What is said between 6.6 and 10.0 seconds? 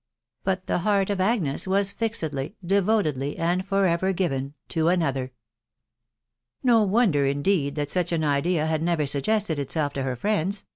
No wonder, indeed, that such an idea had never suggested itself